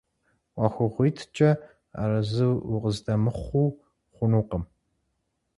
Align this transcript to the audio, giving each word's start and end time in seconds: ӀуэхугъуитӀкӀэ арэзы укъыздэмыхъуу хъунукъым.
ӀуэхугъуитӀкӀэ 0.55 1.49
арэзы 2.01 2.47
укъыздэмыхъуу 2.73 3.69
хъунукъым. 4.15 4.63